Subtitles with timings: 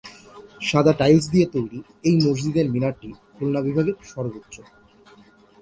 [0.61, 4.55] সাদা টাইলস দিয়ে তৈরি এই মসজিদের মিনারটি খুলনা বিভাগের সর্বোচ্চ।